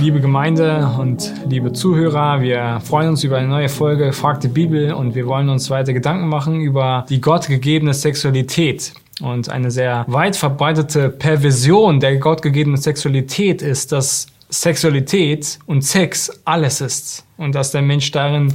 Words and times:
Liebe 0.00 0.22
Gemeinde 0.22 0.90
und 0.98 1.30
liebe 1.46 1.74
Zuhörer, 1.74 2.40
wir 2.40 2.80
freuen 2.82 3.10
uns 3.10 3.22
über 3.22 3.36
eine 3.36 3.48
neue 3.48 3.68
Folge 3.68 4.14
Frag 4.14 4.40
die 4.40 4.48
Bibel 4.48 4.94
und 4.94 5.14
wir 5.14 5.26
wollen 5.26 5.50
uns 5.50 5.68
weiter 5.68 5.92
Gedanken 5.92 6.26
machen 6.26 6.62
über 6.62 7.04
die 7.10 7.20
gottgegebene 7.20 7.92
Sexualität. 7.92 8.94
Und 9.20 9.50
eine 9.50 9.70
sehr 9.70 10.06
weit 10.08 10.36
verbreitete 10.36 11.10
Perversion 11.10 12.00
der 12.00 12.16
gottgegebenen 12.16 12.80
Sexualität 12.80 13.60
ist, 13.60 13.92
dass 13.92 14.28
Sexualität 14.48 15.58
und 15.66 15.82
Sex 15.82 16.30
alles 16.46 16.80
ist 16.80 17.26
und 17.36 17.54
dass 17.54 17.70
der 17.70 17.82
Mensch 17.82 18.10
darin 18.10 18.54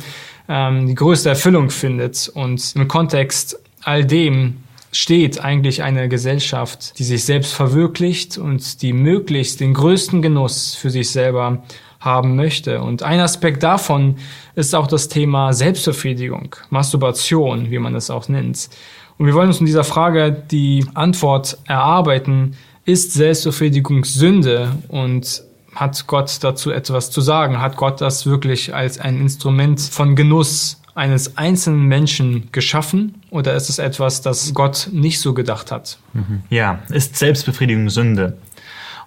ähm, 0.50 0.88
die 0.88 0.96
größte 0.96 1.30
Erfüllung 1.30 1.70
findet. 1.70 2.27
Und 2.27 2.75
im 2.75 2.88
Kontext 2.88 3.59
all 3.84 4.04
dem 4.04 4.57
steht 4.96 5.43
eigentlich 5.43 5.84
eine 5.84 6.07
Gesellschaft, 6.07 6.98
die 6.98 7.04
sich 7.04 7.25
selbst 7.25 7.54
verwirklicht 7.54 8.38
und 8.38 8.82
die 8.82 8.93
möglichst 8.93 9.60
den 9.60 9.74
größten 9.74 10.21
Genuss 10.21 10.74
für 10.75 10.89
sich 10.89 11.10
selber 11.10 11.64
haben 12.00 12.38
möchte. 12.38 12.82
Und 12.82 13.04
ein 13.04 13.19
Aspekt 13.19 13.61
davon 13.61 14.16
ist 14.55 14.74
auch 14.74 14.88
das 14.88 15.10
Thema 15.10 15.52
Selbstbefriedigung, 15.52 16.55
Masturbation, 16.69 17.71
wie 17.71 17.79
man 17.79 17.93
es 17.93 18.10
auch 18.10 18.29
nennt. 18.29 18.69
Und 19.18 19.25
wir 19.25 19.33
wollen 19.33 19.50
uns 19.50 19.60
in 19.60 19.66
dieser 19.66 19.83
Frage 19.83 20.32
die 20.32 20.86
Antwort 20.93 21.57
erarbeiten, 21.66 22.55
ist 22.86 23.14
Selbstbefriedigung 23.14 24.05
Sünde 24.05 24.77
und 24.88 25.43
hat 25.74 26.07
Gott 26.07 26.38
dazu 26.41 26.71
etwas 26.71 27.11
zu 27.11 27.19
sagen? 27.19 27.61
Hat 27.61 27.75
Gott 27.75 28.00
das 28.00 28.25
wirklich 28.25 28.74
als 28.74 28.97
ein 28.97 29.19
Instrument 29.19 29.82
von 29.82 30.16
Genuss 30.16 30.80
eines 30.95 31.37
einzelnen 31.37 31.83
Menschen 31.83 32.52
geschaffen 32.52 33.22
oder 33.30 33.53
ist 33.53 33.69
es 33.69 33.80
etwas, 33.80 34.22
das 34.22 34.53
Gott 34.53 34.89
nicht 34.91 35.19
so 35.19 35.33
gedacht 35.33 35.71
hat? 35.71 35.99
Mhm. 36.13 36.44
Ja, 36.49 36.80
ist 36.89 37.17
Selbstbefriedigung 37.17 37.89
Sünde? 37.89 38.38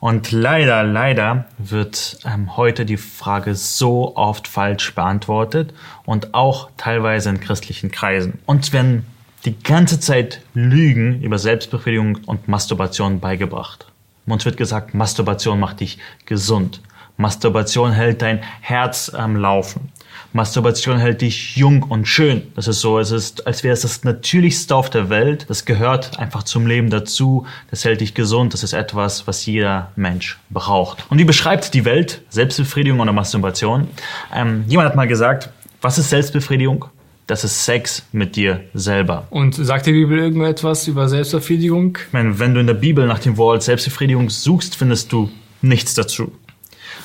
Und 0.00 0.30
leider, 0.30 0.84
leider 0.84 1.46
wird 1.58 2.18
ähm, 2.24 2.56
heute 2.56 2.84
die 2.84 2.98
Frage 2.98 3.56
so 3.56 4.14
oft 4.14 4.46
falsch 4.46 4.94
beantwortet 4.94 5.74
und 6.04 6.34
auch 6.34 6.70
teilweise 6.76 7.30
in 7.30 7.40
christlichen 7.40 7.90
Kreisen. 7.90 8.38
Und 8.46 8.72
wenn 8.72 9.04
die 9.44 9.58
ganze 9.58 10.00
Zeit 10.00 10.42
Lügen 10.54 11.22
über 11.22 11.38
Selbstbefriedigung 11.38 12.18
und 12.26 12.48
Masturbation 12.48 13.20
beigebracht. 13.20 13.86
Uns 14.26 14.44
wird 14.44 14.56
gesagt, 14.56 14.94
Masturbation 14.94 15.58
macht 15.58 15.80
dich 15.80 15.98
gesund. 16.26 16.82
Masturbation 17.16 17.92
hält 17.92 18.20
dein 18.20 18.40
Herz 18.60 19.08
am 19.08 19.36
Laufen. 19.36 19.92
Masturbation 20.32 20.98
hält 20.98 21.22
dich 21.22 21.56
jung 21.56 21.82
und 21.82 22.06
schön. 22.06 22.42
Das 22.54 22.68
ist 22.68 22.80
so, 22.80 22.98
es 22.98 23.10
ist, 23.10 23.46
als 23.46 23.64
wäre 23.64 23.72
es 23.72 23.82
das 23.82 24.04
Natürlichste 24.04 24.74
auf 24.74 24.90
der 24.90 25.08
Welt. 25.08 25.46
Das 25.48 25.64
gehört 25.64 26.18
einfach 26.18 26.42
zum 26.42 26.66
Leben 26.66 26.90
dazu. 26.90 27.46
Das 27.70 27.84
hält 27.84 28.00
dich 28.00 28.14
gesund. 28.14 28.52
Das 28.52 28.62
ist 28.62 28.74
etwas, 28.74 29.26
was 29.26 29.46
jeder 29.46 29.90
Mensch 29.96 30.38
braucht. 30.50 31.04
Und 31.10 31.18
wie 31.18 31.24
beschreibt 31.24 31.72
die 31.72 31.84
Welt 31.84 32.22
Selbstbefriedigung 32.28 33.00
oder 33.00 33.12
Masturbation? 33.12 33.88
Ähm, 34.34 34.64
jemand 34.68 34.90
hat 34.90 34.96
mal 34.96 35.08
gesagt, 35.08 35.50
was 35.80 35.98
ist 35.98 36.10
Selbstbefriedigung? 36.10 36.84
Das 37.26 37.44
ist 37.44 37.64
Sex 37.64 38.04
mit 38.12 38.36
dir 38.36 38.64
selber. 38.74 39.26
Und 39.30 39.54
sagt 39.54 39.86
die 39.86 39.92
Bibel 39.92 40.18
irgendetwas 40.18 40.88
über 40.88 41.08
Selbstbefriedigung? 41.08 41.98
Ich 42.06 42.12
meine, 42.12 42.38
wenn 42.38 42.54
du 42.54 42.60
in 42.60 42.66
der 42.66 42.74
Bibel 42.74 43.06
nach 43.06 43.18
dem 43.18 43.36
Wort 43.36 43.62
Selbstbefriedigung 43.62 44.30
suchst, 44.30 44.76
findest 44.76 45.12
du 45.12 45.30
nichts 45.60 45.94
dazu. 45.94 46.32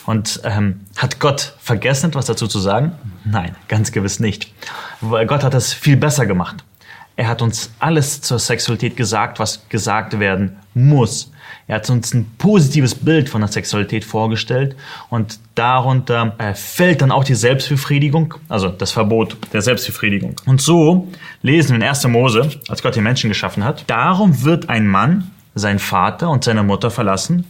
Und 0.06 0.42
ähm, 0.44 0.82
hat 0.98 1.20
Gott 1.20 1.56
vergessen, 1.60 2.10
etwas 2.10 2.26
dazu 2.26 2.48
zu 2.48 2.60
sagen? 2.60 2.94
Nein, 3.24 3.56
ganz 3.68 3.92
gewiss 3.92 4.20
nicht. 4.20 4.52
Weil 5.02 5.26
Gott 5.26 5.44
hat 5.44 5.54
das 5.54 5.74
viel 5.74 5.98
besser 5.98 6.26
gemacht. 6.26 6.64
Er 7.16 7.28
hat 7.28 7.42
uns 7.42 7.72
alles 7.80 8.22
zur 8.22 8.40
Sexualität 8.40 8.98
gesagt, 8.98 9.40
was 9.40 9.68
gesagt 9.70 10.20
werden 10.20 10.58
muss. 10.74 11.32
Er 11.68 11.76
hat 11.76 11.90
uns 11.90 12.14
ein 12.14 12.30
positives 12.38 12.96
Bild 12.96 13.30
von 13.30 13.42
der 13.42 13.48
Sexualität 13.48 14.04
vorgestellt 14.04 14.76
und 15.10 15.40
darunter 15.56 16.34
äh, 16.40 16.56
fällt 16.56 17.02
dann 17.02 17.12
auch 17.12 17.24
die 17.24 17.36
Selbstbefriedigung, 17.36 18.34
also 18.50 18.70
das 18.70 18.92
Verbot 18.92 19.38
der 19.54 19.62
Selbstbefriedigung. 19.62 20.36
Und 20.46 20.62
so 20.62 21.08
lesen 21.42 21.70
wir 21.70 21.76
in 21.78 21.84
1. 21.84 22.08
Mose, 22.08 22.50
als 22.68 22.82
Gott 22.82 22.96
den 22.96 23.04
Menschen 23.04 23.30
geschaffen 23.30 23.64
hat, 23.64 23.84
darum 23.88 24.44
wird 24.44 24.68
ein 24.70 24.88
Mann 24.88 25.32
seinen 25.56 25.80
Vater 25.80 26.30
und 26.30 26.44
seine 26.44 26.64
Mutter 26.64 26.90
verlassen 26.90 27.46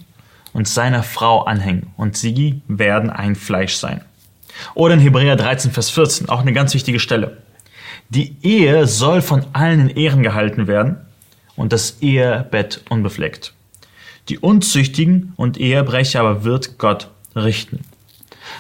und 0.54 0.68
seiner 0.68 1.04
Frau 1.04 1.44
anhängen 1.44 1.88
und 1.98 2.16
sie 2.16 2.62
werden 2.68 3.10
ein 3.10 3.36
Fleisch 3.36 3.76
sein. 3.76 4.02
Oder 4.76 4.94
in 4.94 5.00
Hebräer 5.00 5.36
13, 5.36 5.72
Vers 5.72 5.90
14, 5.90 6.30
auch 6.30 6.42
eine 6.42 6.54
ganz 6.54 6.74
wichtige 6.74 7.00
Stelle. 7.00 7.38
Die 8.10 8.36
Ehe 8.44 8.86
soll 8.86 9.22
von 9.22 9.46
allen 9.54 9.90
in 9.90 9.98
Ehren 9.98 10.24
gehalten 10.24 10.68
werden 10.68 10.98
und 11.56 11.74
das 11.74 11.98
Ehebett 12.02 12.82
unbefleckt. 12.90 13.54
Die 14.30 14.40
Unzüchtigen 14.40 15.34
und 15.36 15.58
Ehebrecher 15.58 16.22
aber 16.22 16.44
wird 16.44 16.78
Gott 16.78 17.10
richten. 17.36 17.82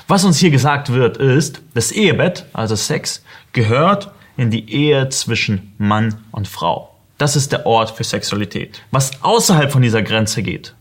Was 0.07 0.23
uns 0.23 0.39
hier 0.39 0.49
gesagt 0.49 0.91
wird, 0.91 1.17
ist, 1.17 1.61
das 1.73 1.91
Ehebett, 1.91 2.45
also 2.53 2.75
Sex, 2.75 3.23
gehört 3.53 4.11
in 4.37 4.49
die 4.49 4.71
Ehe 4.73 5.09
zwischen 5.09 5.73
Mann 5.77 6.15
und 6.31 6.47
Frau. 6.47 6.89
Das 7.17 7.35
ist 7.35 7.51
der 7.51 7.65
Ort 7.65 7.91
für 7.91 8.03
Sexualität. 8.03 8.81
Was 8.91 9.23
außerhalb 9.23 9.71
von 9.71 9.81
dieser 9.81 10.01
Grenze 10.01 10.41
geht, 10.41 10.73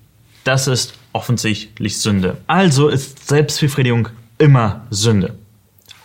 das 0.44 0.67
ist 0.67 0.94
offensichtlich 1.12 2.00
Sünde. 2.00 2.39
Also 2.47 2.89
ist 2.89 3.28
Selbstbefriedigung 3.28 4.09
immer 4.39 4.87
Sünde. 4.91 5.37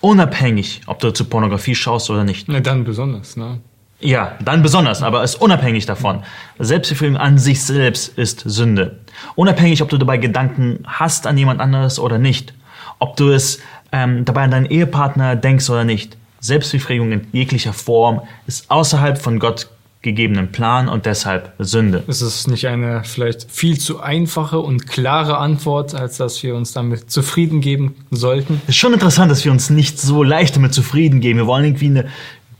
Unabhängig, 0.01 0.81
ob 0.85 0.99
du 0.99 1.11
zu 1.11 1.25
Pornografie 1.25 1.75
schaust 1.75 2.09
oder 2.09 2.23
nicht. 2.23 2.47
Na, 2.47 2.59
dann 2.59 2.83
besonders, 2.83 3.35
ne? 3.35 3.59
Ja, 3.99 4.37
dann 4.43 4.61
besonders, 4.61 5.01
aber 5.01 5.23
ist 5.23 5.41
unabhängig 5.41 5.87
davon. 5.87 6.23
Selbstbefriedigung 6.59 7.19
an 7.19 7.39
sich 7.39 7.63
selbst 7.63 8.15
ist 8.15 8.43
Sünde. 8.45 8.99
Unabhängig, 9.35 9.81
ob 9.81 9.89
du 9.89 9.97
dabei 9.97 10.17
Gedanken 10.17 10.83
hast 10.85 11.25
an 11.25 11.37
jemand 11.37 11.61
anderes 11.61 11.97
oder 11.97 12.19
nicht. 12.19 12.53
Ob 12.99 13.17
du 13.17 13.31
es 13.31 13.59
ähm, 13.91 14.23
dabei 14.23 14.43
an 14.43 14.51
deinen 14.51 14.65
Ehepartner 14.67 15.35
denkst 15.35 15.69
oder 15.71 15.83
nicht. 15.83 16.15
Selbstbefriedigung 16.41 17.11
in 17.11 17.27
jeglicher 17.31 17.73
Form 17.73 18.21
ist 18.45 18.69
außerhalb 18.69 19.17
von 19.17 19.39
Gott 19.39 19.67
gegebenen 20.07 20.51
Plan 20.51 20.89
und 20.89 21.05
deshalb 21.05 21.53
Sünde. 21.59 22.03
Ist 22.07 22.21
es 22.21 22.47
nicht 22.47 22.67
eine 22.67 23.03
vielleicht 23.03 23.51
viel 23.51 23.77
zu 23.77 23.99
einfache 23.99 24.59
und 24.59 24.87
klare 24.87 25.37
Antwort, 25.37 25.93
als 25.93 26.17
dass 26.17 26.41
wir 26.41 26.55
uns 26.55 26.71
damit 26.73 27.11
zufrieden 27.11 27.61
geben 27.61 27.95
sollten? 28.09 28.61
Es 28.63 28.69
ist 28.69 28.77
schon 28.77 28.93
interessant, 28.93 29.29
dass 29.29 29.45
wir 29.45 29.51
uns 29.51 29.69
nicht 29.69 29.99
so 29.99 30.23
leicht 30.23 30.55
damit 30.55 30.73
zufrieden 30.73 31.19
geben. 31.19 31.39
Wir 31.39 31.47
wollen 31.47 31.65
irgendwie 31.65 31.87
eine 31.87 32.07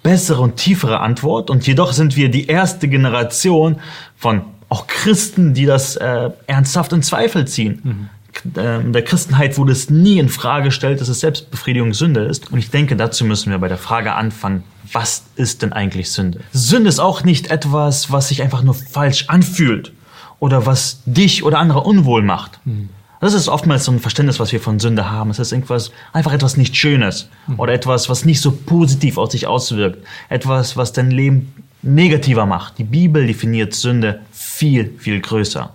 bessere 0.04 0.42
und 0.42 0.58
tiefere 0.58 1.00
Antwort 1.00 1.50
und 1.50 1.66
jedoch 1.66 1.94
sind 1.94 2.16
wir 2.16 2.30
die 2.30 2.48
erste 2.48 2.88
Generation 2.88 3.78
von 4.16 4.42
auch 4.70 4.88
Christen, 4.88 5.54
die 5.54 5.66
das 5.66 5.96
äh, 5.96 6.30
ernsthaft 6.46 6.92
in 6.92 7.02
Zweifel 7.02 7.48
ziehen. 7.48 7.82
Mhm 7.84 8.10
in 8.46 8.94
der 8.94 9.04
Christenheit 9.04 9.58
wurde 9.58 9.72
es 9.72 9.90
nie 9.90 10.20
in 10.20 10.30
Frage 10.30 10.66
gestellt, 10.66 11.02
dass 11.02 11.08
es 11.08 11.22
Selbstbefriedigung 11.22 11.94
Sünde 11.94 12.22
ist. 12.22 12.52
Und 12.52 12.60
ich 12.60 12.70
denke, 12.70 12.96
dazu 12.96 13.26
müssen 13.26 13.52
wir 13.52 13.58
bei 13.60 13.68
der 13.68 13.78
Frage 13.78 14.14
anfangen, 14.14 14.64
was 14.92 15.24
ist 15.36 15.62
denn 15.62 15.74
eigentlich 15.74 16.12
Sünde? 16.12 16.42
Sünde 16.54 16.90
ist 16.90 17.00
auch 17.00 17.24
nicht 17.24 17.52
etwas, 17.52 18.12
was 18.12 18.30
sich 18.30 18.42
einfach 18.42 18.64
nur 18.64 18.74
falsch 18.74 19.26
anfühlt 19.28 19.94
oder 20.40 20.66
was 20.66 21.02
dich 21.06 21.44
oder 21.44 21.60
andere 21.60 21.82
unwohl 21.82 22.22
macht. 22.22 22.60
Mhm. 22.66 22.90
Das 23.20 23.34
ist 23.34 23.48
oftmals 23.48 23.86
so 23.86 23.92
ein 23.92 24.00
Verständnis, 24.00 24.40
was 24.40 24.52
wir 24.52 24.60
von 24.60 24.80
Sünde 24.80 25.10
haben. 25.10 25.32
Es 25.32 25.40
ist 25.40 25.52
irgendwas, 25.52 25.92
einfach 26.14 26.34
etwas 26.34 26.56
nicht 26.56 26.76
Schönes 26.76 27.30
mhm. 27.48 27.60
oder 27.60 27.74
etwas, 27.74 28.10
was 28.10 28.26
nicht 28.26 28.42
so 28.42 28.52
positiv 28.52 29.18
auf 29.18 29.32
sich 29.32 29.48
auswirkt. 29.48 30.06
Etwas, 30.30 30.78
was 30.78 30.94
dein 30.94 31.10
Leben 31.10 31.54
negativer 31.82 32.46
macht. 32.46 32.78
Die 32.78 32.84
Bibel 32.84 33.26
definiert 33.26 33.74
Sünde 33.74 34.22
viel, 34.32 34.94
viel 35.00 35.20
größer. 35.20 35.72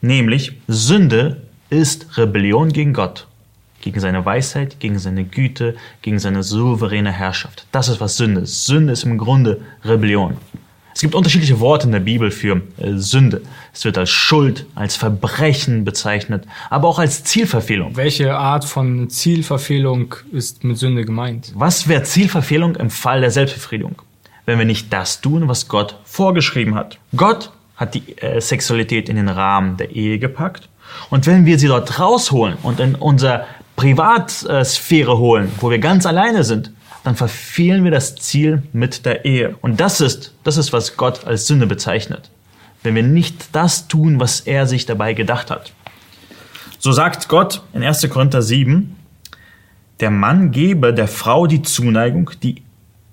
Nämlich, 0.00 0.52
Sünde 0.68 1.42
ist 1.68 2.16
Rebellion 2.16 2.72
gegen 2.72 2.94
Gott 2.94 3.26
gegen 3.86 4.00
seine 4.00 4.24
Weisheit, 4.24 4.80
gegen 4.80 4.98
seine 4.98 5.22
Güte, 5.22 5.76
gegen 6.02 6.18
seine 6.18 6.42
souveräne 6.42 7.12
Herrschaft. 7.12 7.68
Das 7.70 7.88
ist, 7.88 8.00
was 8.00 8.16
Sünde 8.16 8.40
ist. 8.40 8.66
Sünde 8.66 8.92
ist 8.92 9.04
im 9.04 9.16
Grunde 9.16 9.60
Rebellion. 9.84 10.38
Es 10.92 11.02
gibt 11.02 11.14
unterschiedliche 11.14 11.60
Worte 11.60 11.86
in 11.86 11.92
der 11.92 12.00
Bibel 12.00 12.32
für 12.32 12.62
äh, 12.78 12.94
Sünde. 12.96 13.42
Es 13.72 13.84
wird 13.84 13.96
als 13.96 14.10
Schuld, 14.10 14.66
als 14.74 14.96
Verbrechen 14.96 15.84
bezeichnet, 15.84 16.46
aber 16.68 16.88
auch 16.88 16.98
als 16.98 17.22
Zielverfehlung. 17.22 17.96
Welche 17.96 18.36
Art 18.36 18.64
von 18.64 19.08
Zielverfehlung 19.08 20.16
ist 20.32 20.64
mit 20.64 20.78
Sünde 20.78 21.04
gemeint? 21.04 21.52
Was 21.54 21.86
wäre 21.86 22.02
Zielverfehlung 22.02 22.74
im 22.74 22.90
Fall 22.90 23.20
der 23.20 23.30
Selbstbefriedigung? 23.30 24.02
Wenn 24.46 24.58
wir 24.58 24.66
nicht 24.66 24.92
das 24.92 25.20
tun, 25.20 25.46
was 25.46 25.68
Gott 25.68 25.96
vorgeschrieben 26.02 26.74
hat. 26.74 26.98
Gott 27.14 27.52
hat 27.76 27.94
die 27.94 28.18
äh, 28.18 28.40
Sexualität 28.40 29.08
in 29.08 29.14
den 29.14 29.28
Rahmen 29.28 29.76
der 29.76 29.90
Ehe 29.90 30.18
gepackt. 30.18 30.68
Und 31.10 31.26
wenn 31.26 31.46
wir 31.46 31.58
sie 31.58 31.68
dort 31.68 32.00
rausholen 32.00 32.56
und 32.62 32.80
in 32.80 32.96
unser 32.96 33.46
Privatsphäre 33.76 35.18
holen, 35.18 35.52
wo 35.60 35.70
wir 35.70 35.78
ganz 35.78 36.06
alleine 36.06 36.44
sind, 36.44 36.72
dann 37.04 37.14
verfehlen 37.14 37.84
wir 37.84 37.90
das 37.90 38.16
Ziel 38.16 38.62
mit 38.72 39.06
der 39.06 39.24
Ehe. 39.24 39.56
Und 39.60 39.78
das 39.78 40.00
ist, 40.00 40.34
das 40.42 40.56
ist, 40.56 40.72
was 40.72 40.96
Gott 40.96 41.26
als 41.26 41.46
Sünde 41.46 41.66
bezeichnet. 41.66 42.30
Wenn 42.82 42.94
wir 42.94 43.02
nicht 43.02 43.54
das 43.54 43.86
tun, 43.86 44.18
was 44.18 44.40
er 44.40 44.66
sich 44.66 44.86
dabei 44.86 45.12
gedacht 45.12 45.50
hat. 45.50 45.72
So 46.78 46.92
sagt 46.92 47.28
Gott 47.28 47.62
in 47.74 47.82
1. 47.82 48.08
Korinther 48.10 48.42
7, 48.42 48.96
der 50.00 50.10
Mann 50.10 50.50
gebe 50.50 50.92
der 50.92 51.08
Frau 51.08 51.46
die 51.46 51.62
Zuneigung, 51.62 52.30
die 52.42 52.62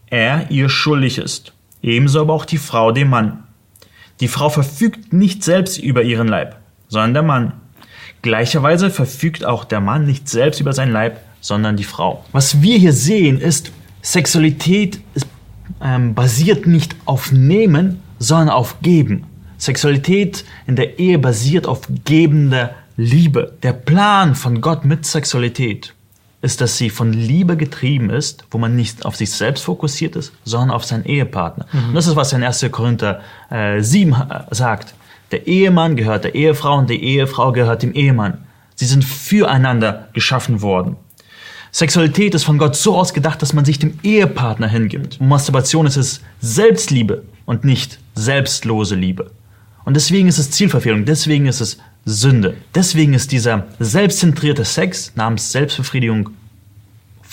er 0.07 0.50
ihr 0.51 0.69
schuldig 0.69 1.18
ist. 1.18 1.54
Ebenso 1.81 2.21
aber 2.21 2.33
auch 2.33 2.45
die 2.45 2.57
Frau 2.57 2.92
dem 2.92 3.10
Mann. 3.10 3.44
Die 4.19 4.27
Frau 4.27 4.50
verfügt 4.50 5.12
nicht 5.13 5.44
selbst 5.44 5.77
über 5.77 6.04
ihren 6.04 6.27
Leib, 6.27 6.57
sondern 6.88 7.13
der 7.13 7.24
Mann. 7.24 7.54
Gleicherweise 8.24 8.90
verfügt 8.90 9.46
auch 9.46 9.66
der 9.66 9.81
Mann 9.81 10.06
nicht 10.06 10.30
selbst 10.30 10.62
über 10.62 10.74
sein 10.74 10.92
Leib, 10.92 11.20
sondern 11.42 11.75
die 11.75 11.84
Frau. 11.84 12.24
Was 12.31 12.62
wir 12.62 12.78
hier 12.78 12.94
sehen, 12.94 13.40
ist, 13.40 13.72
Sexualität 14.02 15.02
ist, 15.14 15.28
ähm, 15.81 16.16
basiert 16.16 16.66
nicht 16.66 16.96
auf 17.04 17.34
Nehmen, 17.34 18.02
sondern 18.20 18.50
auf 18.50 18.78
Geben. 18.81 19.25
Sexualität 19.58 20.46
in 20.68 20.78
der 20.78 21.00
Ehe 21.00 21.20
basiert 21.20 21.68
auf 21.68 21.81
gebender 22.06 22.72
Liebe. 22.96 23.58
Der 23.62 23.74
Plan 23.74 24.36
von 24.36 24.62
Gott 24.62 24.86
mit 24.86 25.06
Sexualität 25.06 25.94
ist, 26.42 26.62
dass 26.62 26.78
sie 26.78 26.90
von 26.90 27.12
Liebe 27.12 27.58
getrieben 27.58 28.10
ist, 28.10 28.46
wo 28.52 28.58
man 28.58 28.75
nicht 28.75 29.06
auf 29.06 29.18
sich 29.18 29.31
selbst 29.31 29.64
fokussiert 29.64 30.16
ist, 30.16 30.31
sondern 30.46 30.72
auf 30.72 30.86
seinen 30.86 31.06
Ehepartner. 31.06 31.66
Mhm. 31.74 31.90
Und 31.90 31.96
das 31.96 32.08
ist, 32.08 32.16
was 32.16 32.31
in 32.31 32.44
1. 32.44 32.68
Korinther 32.72 33.20
äh, 33.50 33.81
7 33.81 34.14
äh, 34.14 34.44
sagt. 34.52 34.94
Der 35.33 35.47
Ehemann 35.47 35.95
gehört 35.95 36.25
der 36.25 36.35
Ehefrau 36.35 36.77
und 36.77 36.91
die 36.91 37.03
Ehefrau 37.03 37.51
gehört 37.53 37.81
dem 37.81 37.95
Ehemann. 37.95 38.38
Sie 38.75 38.85
sind 38.85 39.03
füreinander 39.03 40.09
geschaffen 40.13 40.62
worden. 40.62 40.95
Sexualität 41.71 42.35
ist 42.35 42.44
von 42.44 42.59
Gott 42.59 42.75
so 42.75 42.95
ausgedacht, 42.95 43.41
dass 43.41 43.51
man 43.51 43.65
sich 43.65 43.80
dem 43.80 43.97
Ehepartner 44.03 44.68
hingibt. 44.68 45.19
Und 45.19 45.30
Masturbation 45.30 45.88
ist 45.88 45.97
es 45.97 46.21
Selbstliebe 46.39 47.24
und 47.45 47.63
nicht 47.63 47.97
selbstlose 48.13 48.94
Liebe. 48.94 49.31
Und 49.85 49.95
deswegen 49.95 50.27
ist 50.27 50.38
es 50.38 50.51
Zielverfehlung, 50.51 51.06
deswegen 51.06 51.47
ist 51.47 51.62
es 51.62 51.79
Sünde. 52.06 52.53
Deswegen 52.75 53.15
ist 53.15 53.31
dieser 53.31 53.65
selbstzentrierte 53.79 54.65
Sex 54.65 55.13
namens 55.15 55.51
Selbstbefriedigung 55.51 56.29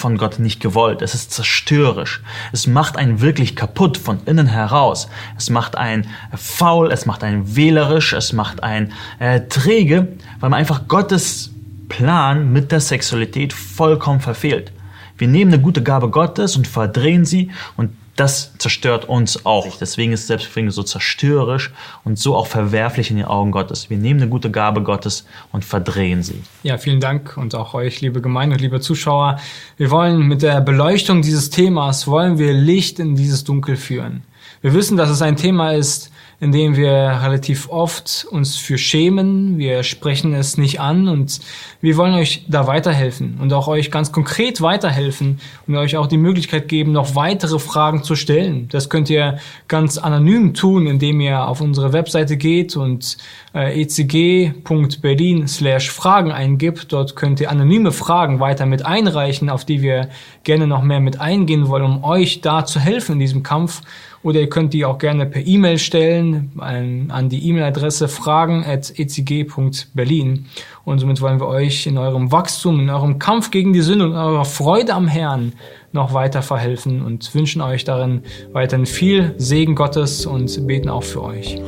von 0.00 0.16
Gott 0.16 0.38
nicht 0.38 0.60
gewollt. 0.60 1.02
Es 1.02 1.14
ist 1.14 1.30
zerstörerisch. 1.32 2.22
Es 2.52 2.66
macht 2.66 2.96
einen 2.96 3.20
wirklich 3.20 3.54
kaputt 3.54 3.98
von 3.98 4.20
innen 4.24 4.46
heraus. 4.46 5.08
Es 5.36 5.50
macht 5.50 5.76
einen 5.76 6.08
faul, 6.34 6.90
es 6.90 7.06
macht 7.06 7.22
einen 7.22 7.54
wählerisch, 7.54 8.14
es 8.14 8.32
macht 8.32 8.62
einen 8.62 8.92
äh, 9.18 9.42
träge, 9.42 10.08
weil 10.40 10.50
man 10.50 10.58
einfach 10.58 10.88
Gottes 10.88 11.50
Plan 11.88 12.52
mit 12.52 12.72
der 12.72 12.80
Sexualität 12.80 13.52
vollkommen 13.52 14.20
verfehlt. 14.20 14.72
Wir 15.20 15.28
nehmen 15.28 15.52
eine 15.52 15.62
gute 15.62 15.82
Gabe 15.82 16.08
Gottes 16.08 16.56
und 16.56 16.66
verdrehen 16.66 17.24
sie 17.24 17.50
und 17.76 17.90
das 18.16 18.52
zerstört 18.58 19.06
uns 19.06 19.46
auch. 19.46 19.76
Deswegen 19.78 20.12
ist 20.12 20.26
Selbstbefriedigung 20.26 20.72
so 20.72 20.82
zerstörerisch 20.82 21.72
und 22.04 22.18
so 22.18 22.36
auch 22.36 22.46
verwerflich 22.46 23.10
in 23.10 23.16
den 23.16 23.26
Augen 23.26 23.50
Gottes. 23.50 23.88
Wir 23.88 23.96
nehmen 23.96 24.20
eine 24.20 24.30
gute 24.30 24.50
Gabe 24.50 24.82
Gottes 24.82 25.26
und 25.52 25.64
verdrehen 25.64 26.22
sie. 26.22 26.42
Ja, 26.62 26.76
vielen 26.76 27.00
Dank 27.00 27.36
und 27.36 27.54
auch 27.54 27.72
euch, 27.74 28.00
liebe 28.00 28.20
Gemeinde 28.20 28.56
und 28.56 28.60
liebe 28.60 28.80
Zuschauer. 28.80 29.38
Wir 29.76 29.90
wollen 29.90 30.26
mit 30.26 30.42
der 30.42 30.60
Beleuchtung 30.60 31.22
dieses 31.22 31.50
Themas, 31.50 32.06
wollen 32.06 32.38
wir 32.38 32.52
Licht 32.52 32.98
in 32.98 33.14
dieses 33.14 33.44
Dunkel 33.44 33.76
führen. 33.76 34.22
Wir 34.62 34.74
wissen, 34.74 34.96
dass 34.96 35.08
es 35.08 35.22
ein 35.22 35.36
Thema 35.36 35.72
ist, 35.72 36.10
in 36.40 36.52
dem 36.52 36.74
wir 36.74 37.20
relativ 37.22 37.68
oft 37.68 38.26
uns 38.30 38.56
für 38.56 38.78
schämen. 38.78 39.58
Wir 39.58 39.82
sprechen 39.82 40.32
es 40.32 40.56
nicht 40.56 40.80
an 40.80 41.06
und 41.06 41.38
wir 41.82 41.98
wollen 41.98 42.14
euch 42.14 42.46
da 42.48 42.66
weiterhelfen 42.66 43.38
und 43.40 43.52
auch 43.52 43.68
euch 43.68 43.90
ganz 43.90 44.10
konkret 44.10 44.62
weiterhelfen 44.62 45.38
und 45.66 45.76
euch 45.76 45.98
auch 45.98 46.06
die 46.06 46.16
Möglichkeit 46.16 46.68
geben, 46.68 46.92
noch 46.92 47.14
weitere 47.14 47.58
Fragen 47.58 48.02
zu 48.04 48.16
stellen. 48.16 48.68
Das 48.70 48.88
könnt 48.88 49.10
ihr 49.10 49.38
ganz 49.68 49.98
anonym 49.98 50.54
tun, 50.54 50.86
indem 50.86 51.20
ihr 51.20 51.46
auf 51.46 51.60
unsere 51.60 51.92
Webseite 51.92 52.38
geht 52.38 52.74
und 52.74 53.18
äh, 53.54 53.78
ecg.berlin 53.82 55.46
slash 55.46 55.90
Fragen 55.90 56.32
eingibt. 56.32 56.90
Dort 56.90 57.16
könnt 57.16 57.40
ihr 57.40 57.50
anonyme 57.50 57.92
Fragen 57.92 58.40
weiter 58.40 58.64
mit 58.64 58.86
einreichen, 58.86 59.50
auf 59.50 59.66
die 59.66 59.82
wir 59.82 60.08
gerne 60.44 60.66
noch 60.66 60.82
mehr 60.82 61.00
mit 61.00 61.20
eingehen 61.20 61.68
wollen, 61.68 61.84
um 61.84 62.02
euch 62.02 62.40
da 62.40 62.64
zu 62.64 62.80
helfen 62.80 63.12
in 63.12 63.18
diesem 63.18 63.42
Kampf 63.42 63.82
oder 64.22 64.40
ihr 64.40 64.48
könnt 64.48 64.72
die 64.74 64.84
auch 64.84 64.98
gerne 64.98 65.26
per 65.26 65.44
E-Mail 65.46 65.78
stellen 65.78 66.50
an, 66.58 67.10
an 67.10 67.28
die 67.28 67.48
E-Mail-Adresse 67.48 68.08
fragen.ecg.berlin. 68.08 70.46
Und 70.84 70.98
somit 70.98 71.20
wollen 71.20 71.40
wir 71.40 71.48
euch 71.48 71.86
in 71.86 71.98
eurem 71.98 72.30
Wachstum, 72.30 72.78
in 72.80 72.90
eurem 72.90 73.18
Kampf 73.18 73.50
gegen 73.50 73.72
die 73.72 73.80
Sünde 73.80 74.04
und 74.04 74.12
eurer 74.12 74.44
Freude 74.44 74.94
am 74.94 75.08
Herrn 75.08 75.54
noch 75.92 76.12
weiter 76.12 76.42
verhelfen 76.42 77.02
und 77.02 77.34
wünschen 77.34 77.62
euch 77.62 77.84
darin 77.84 78.22
weiterhin 78.52 78.86
viel 78.86 79.34
Segen 79.38 79.74
Gottes 79.74 80.26
und 80.26 80.66
beten 80.66 80.88
auch 80.88 81.02
für 81.02 81.22
euch. 81.22 81.60